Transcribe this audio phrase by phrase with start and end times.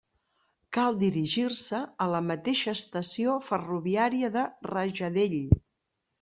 [0.77, 5.39] Cal dirigir-se a la mateixa estació ferroviària de Rajadell.